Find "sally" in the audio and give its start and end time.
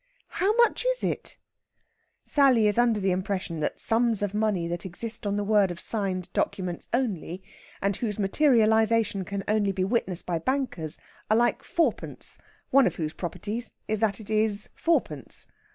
2.25-2.65